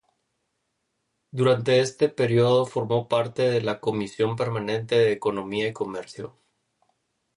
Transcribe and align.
Durante 1.29 1.79
este 1.79 2.09
período 2.09 2.65
formó 2.65 3.07
parte 3.07 3.47
de 3.51 3.61
la 3.61 3.79
comisión 3.79 4.35
permanente 4.35 4.97
de 4.97 5.11
Economía 5.11 5.67
y 5.67 5.73
Comercio. 5.73 6.35